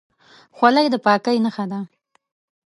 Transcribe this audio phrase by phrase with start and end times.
[0.55, 1.79] خولۍ د پاکۍ نښه ده.